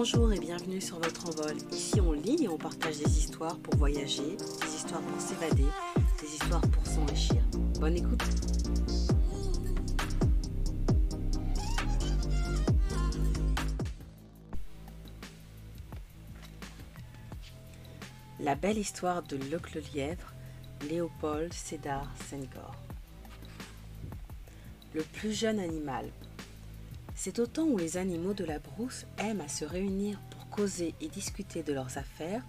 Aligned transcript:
Bonjour 0.00 0.32
et 0.32 0.38
bienvenue 0.38 0.80
sur 0.80 1.00
votre 1.00 1.26
envol. 1.28 1.56
Ici 1.72 2.00
on 2.00 2.12
lit 2.12 2.44
et 2.44 2.48
on 2.48 2.56
partage 2.56 2.98
des 2.98 3.18
histoires 3.18 3.58
pour 3.58 3.74
voyager, 3.74 4.36
des 4.36 4.74
histoires 4.76 5.00
pour 5.00 5.20
s'évader, 5.20 5.66
des 6.20 6.34
histoires 6.34 6.60
pour 6.60 6.86
s'enrichir. 6.86 7.42
Bonne 7.80 7.96
écoute 7.96 8.22
La 18.38 18.54
belle 18.54 18.78
histoire 18.78 19.24
de 19.24 19.36
Luc 19.36 19.74
le 19.74 19.82
lièvre, 19.92 20.32
Léopold 20.88 21.52
Sédar 21.52 22.08
Senghor. 22.30 22.76
Le 24.94 25.02
plus 25.02 25.32
jeune 25.32 25.58
animal. 25.58 26.08
C'est 27.20 27.40
au 27.40 27.46
temps 27.46 27.64
où 27.64 27.76
les 27.76 27.96
animaux 27.96 28.32
de 28.32 28.44
la 28.44 28.60
brousse 28.60 29.04
aiment 29.18 29.40
à 29.40 29.48
se 29.48 29.64
réunir 29.64 30.20
pour 30.30 30.48
causer 30.50 30.94
et 31.00 31.08
discuter 31.08 31.64
de 31.64 31.72
leurs 31.72 31.98
affaires. 31.98 32.44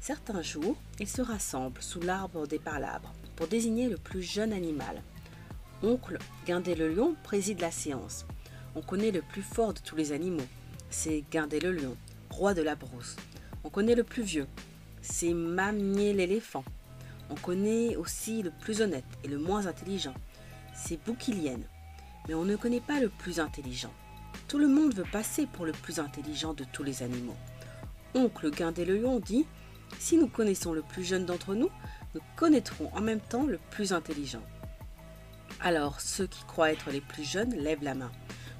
Certains 0.00 0.40
jours, 0.40 0.74
ils 0.98 1.06
se 1.06 1.20
rassemblent 1.20 1.82
sous 1.82 2.00
l'arbre 2.00 2.46
des 2.46 2.58
palabres 2.58 3.12
pour 3.36 3.46
désigner 3.46 3.90
le 3.90 3.98
plus 3.98 4.22
jeune 4.22 4.54
animal. 4.54 5.02
Oncle 5.82 6.16
Guindet 6.46 6.76
le 6.76 6.94
lion 6.94 7.14
préside 7.22 7.60
la 7.60 7.70
séance. 7.70 8.24
On 8.74 8.80
connaît 8.80 9.10
le 9.10 9.20
plus 9.20 9.42
fort 9.42 9.74
de 9.74 9.80
tous 9.80 9.96
les 9.96 10.12
animaux. 10.12 10.48
C'est 10.88 11.24
Guindet 11.30 11.60
le 11.60 11.72
lion, 11.72 11.98
roi 12.30 12.54
de 12.54 12.62
la 12.62 12.74
brousse. 12.74 13.16
On 13.64 13.68
connaît 13.68 13.94
le 13.94 14.04
plus 14.04 14.22
vieux. 14.22 14.46
C'est 15.02 15.34
Mamnier 15.34 16.14
l'éléphant. 16.14 16.64
On 17.28 17.34
connaît 17.34 17.96
aussi 17.96 18.42
le 18.42 18.50
plus 18.50 18.80
honnête 18.80 19.04
et 19.24 19.28
le 19.28 19.36
moins 19.36 19.66
intelligent. 19.66 20.14
C'est 20.74 21.04
Bouquilienne. 21.04 21.66
Mais 22.28 22.34
on 22.34 22.44
ne 22.44 22.56
connaît 22.56 22.80
pas 22.80 23.00
le 23.00 23.08
plus 23.08 23.40
intelligent. 23.40 23.92
Tout 24.48 24.58
le 24.58 24.68
monde 24.68 24.94
veut 24.94 25.06
passer 25.10 25.46
pour 25.46 25.66
le 25.66 25.72
plus 25.72 25.98
intelligent 25.98 26.54
de 26.54 26.64
tous 26.64 26.82
les 26.82 27.02
animaux. 27.02 27.36
Oncle 28.14 28.50
Guindet 28.50 28.84
le 28.84 29.20
dit 29.20 29.46
Si 29.98 30.16
nous 30.16 30.28
connaissons 30.28 30.72
le 30.72 30.82
plus 30.82 31.04
jeune 31.04 31.26
d'entre 31.26 31.54
nous, 31.54 31.70
nous 32.14 32.20
connaîtrons 32.36 32.90
en 32.94 33.00
même 33.00 33.20
temps 33.20 33.46
le 33.46 33.58
plus 33.70 33.92
intelligent. 33.92 34.42
Alors 35.60 36.00
ceux 36.00 36.26
qui 36.26 36.44
croient 36.44 36.72
être 36.72 36.90
les 36.90 37.00
plus 37.00 37.24
jeunes 37.24 37.54
lèvent 37.54 37.82
la 37.82 37.94
main 37.94 38.12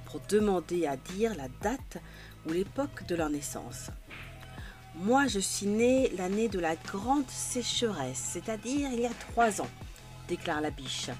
pour 0.07 0.21
demander 0.29 0.87
à 0.87 0.97
dire 0.97 1.35
la 1.35 1.49
date 1.61 1.99
ou 2.47 2.53
l'époque 2.53 3.07
de 3.07 3.15
leur 3.15 3.31
naissance. 3.31 3.91
Moi, 4.97 5.27
je 5.27 5.41
suis 5.41 5.67
né 5.67 6.11
l'année 6.17 6.49
de 6.49 6.61
la 6.61 6.77
grande 6.77 7.29
sécheresse, 7.29 8.31
c'est-à-dire 8.33 8.91
il 8.93 9.01
y 9.01 9.07
a 9.07 9.15
trois 9.33 9.61
ans, 9.61 9.71
déclare 10.29 10.61
la 10.61 10.71
biche. 10.71 11.11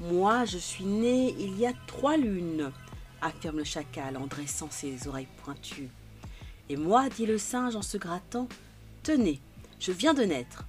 Moi, 0.00 0.44
je 0.44 0.58
suis 0.58 0.84
né 0.84 1.34
il 1.38 1.58
y 1.58 1.66
a 1.66 1.72
trois 1.86 2.16
lunes, 2.16 2.72
affirme 3.20 3.58
le 3.58 3.64
chacal 3.64 4.16
en 4.16 4.26
dressant 4.26 4.68
ses 4.70 5.06
oreilles 5.06 5.28
pointues. 5.44 5.90
Et 6.68 6.76
moi, 6.76 7.08
dit 7.08 7.26
le 7.26 7.38
singe 7.38 7.76
en 7.76 7.82
se 7.82 7.98
grattant, 7.98 8.48
tenez, 9.02 9.40
je 9.78 9.92
viens 9.92 10.14
de 10.14 10.22
naître. 10.22 10.64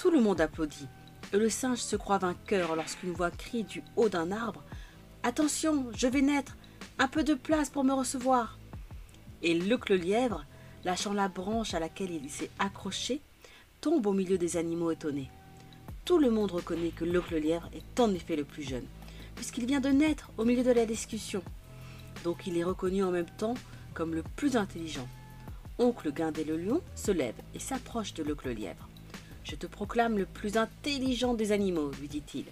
Tout 0.00 0.10
le 0.10 0.20
monde 0.20 0.40
applaudit, 0.40 0.88
et 1.32 1.36
le 1.36 1.50
singe 1.50 1.78
se 1.78 1.96
croit 1.96 2.18
vainqueur 2.18 2.76
lorsqu'une 2.76 3.12
voix 3.12 3.30
crie 3.30 3.64
du 3.64 3.82
haut 3.96 4.08
d'un 4.08 4.30
arbre 4.32 4.62
Attention, 5.22 5.86
je 5.92 6.06
vais 6.06 6.22
naître, 6.22 6.56
un 6.98 7.08
peu 7.08 7.24
de 7.24 7.34
place 7.34 7.68
pour 7.68 7.82
me 7.82 7.92
recevoir. 7.92 8.58
Et 9.42 9.58
le 9.58 9.96
lièvre, 9.96 10.44
lâchant 10.84 11.12
la 11.12 11.28
branche 11.28 11.74
à 11.74 11.80
laquelle 11.80 12.12
il 12.12 12.30
s'est 12.30 12.50
accroché, 12.60 13.20
tombe 13.80 14.06
au 14.06 14.12
milieu 14.12 14.38
des 14.38 14.56
animaux 14.56 14.92
étonnés. 14.92 15.30
Tout 16.06 16.18
le 16.18 16.30
monde 16.30 16.52
reconnaît 16.52 16.90
que 16.90 17.04
Luc 17.04 17.32
le 17.32 17.40
lièvre 17.40 17.68
est 17.74 17.98
en 17.98 18.14
effet 18.14 18.36
le 18.36 18.44
plus 18.44 18.62
jeune, 18.62 18.86
puisqu'il 19.34 19.66
vient 19.66 19.80
de 19.80 19.88
naître 19.88 20.30
au 20.38 20.44
milieu 20.44 20.62
de 20.62 20.70
la 20.70 20.86
discussion. 20.86 21.42
Donc 22.22 22.46
il 22.46 22.56
est 22.56 22.62
reconnu 22.62 23.02
en 23.02 23.10
même 23.10 23.28
temps 23.38 23.54
comme 23.92 24.14
le 24.14 24.22
plus 24.22 24.56
intelligent. 24.56 25.08
Oncle 25.80 26.12
Guindet 26.12 26.44
le 26.44 26.58
lion 26.58 26.80
se 26.94 27.10
lève 27.10 27.34
et 27.56 27.58
s'approche 27.58 28.14
de 28.14 28.22
Luc 28.22 28.44
le 28.44 28.52
lièvre. 28.52 28.88
Je 29.42 29.56
te 29.56 29.66
proclame 29.66 30.16
le 30.16 30.26
plus 30.26 30.56
intelligent 30.56 31.34
des 31.34 31.50
animaux, 31.50 31.90
lui 32.00 32.06
dit-il. 32.06 32.44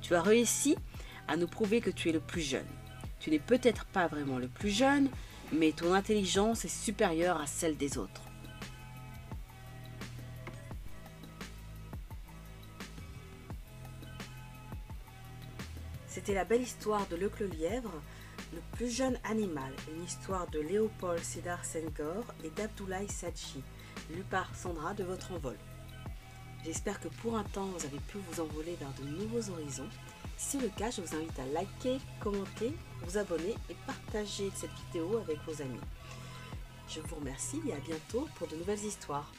Tu 0.00 0.16
as 0.16 0.22
réussi 0.22 0.74
à 1.28 1.36
nous 1.36 1.46
prouver 1.46 1.80
que 1.80 1.90
tu 1.90 2.08
es 2.08 2.12
le 2.12 2.18
plus 2.18 2.42
jeune. 2.42 2.66
Tu 3.20 3.30
n'es 3.30 3.38
peut-être 3.38 3.84
pas 3.84 4.08
vraiment 4.08 4.38
le 4.38 4.48
plus 4.48 4.70
jeune, 4.70 5.08
mais 5.52 5.70
ton 5.70 5.94
intelligence 5.94 6.64
est 6.64 6.82
supérieure 6.82 7.40
à 7.40 7.46
celle 7.46 7.76
des 7.76 7.96
autres. 7.96 8.22
C'était 16.08 16.32
la 16.32 16.44
belle 16.44 16.62
histoire 16.62 17.06
de 17.08 17.16
Luc 17.16 17.38
le 17.38 17.46
lièvre, 17.48 17.92
le 18.54 18.60
plus 18.72 18.90
jeune 18.90 19.18
animal, 19.24 19.70
une 19.94 20.04
histoire 20.04 20.46
de 20.48 20.58
Léopold 20.58 21.22
Sédar 21.22 21.62
Senghor 21.66 22.24
et 22.42 22.48
d'Abdoulaye 22.50 23.08
Sadji, 23.08 23.62
lue 24.10 24.24
par 24.30 24.54
Sandra 24.56 24.94
de 24.94 25.04
votre 25.04 25.32
envol. 25.32 25.56
J'espère 26.64 26.98
que 26.98 27.08
pour 27.08 27.36
un 27.36 27.44
temps 27.44 27.66
vous 27.66 27.84
avez 27.84 28.00
pu 28.08 28.16
vous 28.18 28.40
envoler 28.40 28.74
vers 28.80 28.92
de 28.94 29.04
nouveaux 29.04 29.50
horizons. 29.50 29.88
Si 30.38 30.58
le 30.58 30.68
cas, 30.68 30.90
je 30.90 31.02
vous 31.02 31.14
invite 31.14 31.38
à 31.38 31.46
liker, 31.46 31.98
commenter, 32.20 32.72
vous 33.02 33.18
abonner 33.18 33.54
et 33.68 33.76
partager 33.86 34.50
cette 34.54 34.74
vidéo 34.86 35.18
avec 35.18 35.38
vos 35.46 35.60
amis. 35.60 35.80
Je 36.88 37.00
vous 37.00 37.16
remercie 37.16 37.60
et 37.66 37.74
à 37.74 37.80
bientôt 37.80 38.26
pour 38.36 38.48
de 38.48 38.56
nouvelles 38.56 38.84
histoires. 38.84 39.30